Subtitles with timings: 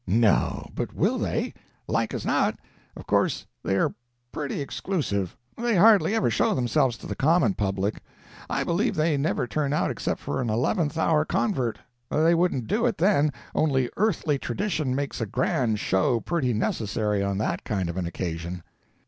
[0.07, 1.53] "No, but will they?"
[1.87, 2.57] "Like as not.
[2.97, 3.93] Of course they are
[4.31, 5.37] pretty exclusive.
[5.55, 8.01] They hardly ever show themselves to the common public.
[8.49, 11.77] I believe they never turn out except for an eleventh hour convert.
[12.09, 17.37] They wouldn't do it then, only earthly tradition makes a grand show pretty necessary on
[17.37, 18.63] that kind of an occasion."